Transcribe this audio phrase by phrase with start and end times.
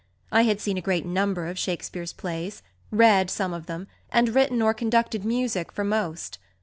[0.31, 4.59] I had seen a great number of Shakespeare's plays, read some of them, and written
[4.59, 6.39] or conducted music for most.